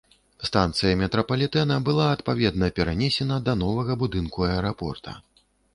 [0.49, 5.11] Станцыя метрапалітэна была адпаведна перанесена да новага будынку аэрапорта.